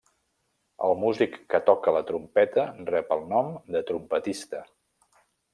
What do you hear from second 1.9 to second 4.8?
la trompeta rep el nom de trompetista.